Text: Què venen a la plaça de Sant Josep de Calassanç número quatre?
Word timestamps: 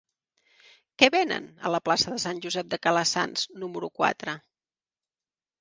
Què 1.01 1.09
venen 1.15 1.45
a 1.69 1.73
la 1.75 1.81
plaça 1.89 2.13
de 2.15 2.19
Sant 2.25 2.41
Josep 2.47 2.71
de 2.73 2.79
Calassanç 2.87 3.47
número 3.65 3.93
quatre? 4.01 4.37